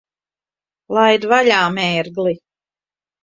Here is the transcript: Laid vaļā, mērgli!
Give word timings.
Laid 0.97 1.27
vaļā, 1.33 1.59
mērgli! 1.75 2.35